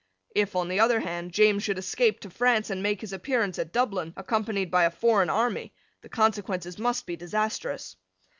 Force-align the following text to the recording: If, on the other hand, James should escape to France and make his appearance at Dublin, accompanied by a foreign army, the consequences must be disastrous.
If, 0.33 0.55
on 0.55 0.67
the 0.67 0.79
other 0.79 1.01
hand, 1.01 1.31
James 1.31 1.61
should 1.61 1.77
escape 1.77 2.21
to 2.21 2.31
France 2.31 2.71
and 2.71 2.81
make 2.81 3.01
his 3.01 3.13
appearance 3.13 3.59
at 3.59 3.71
Dublin, 3.71 4.13
accompanied 4.17 4.71
by 4.71 4.85
a 4.85 4.89
foreign 4.89 5.29
army, 5.29 5.75
the 6.01 6.09
consequences 6.09 6.79
must 6.79 7.05
be 7.05 7.15
disastrous. 7.15 7.95